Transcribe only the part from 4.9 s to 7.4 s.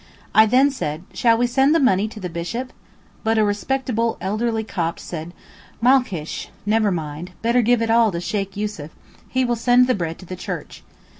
said, 'Malcysh! (never mind)